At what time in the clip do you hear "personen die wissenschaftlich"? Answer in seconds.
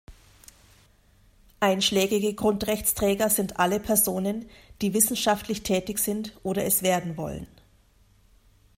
3.79-5.61